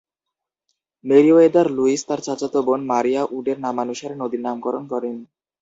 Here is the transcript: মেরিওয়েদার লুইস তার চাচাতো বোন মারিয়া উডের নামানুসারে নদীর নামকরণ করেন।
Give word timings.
মেরিওয়েদার 1.05 1.67
লুইস 1.77 2.01
তার 2.07 2.19
চাচাতো 2.21 2.59
বোন 2.67 2.81
মারিয়া 2.91 3.21
উডের 3.37 3.57
নামানুসারে 3.65 4.15
নদীর 4.21 4.41
নামকরণ 4.43 4.83
করেন। 4.91 5.15